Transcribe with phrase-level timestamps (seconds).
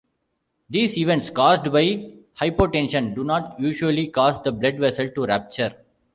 [0.67, 5.75] These events caused by hypotension do not usually cause the blood vessel to rupture.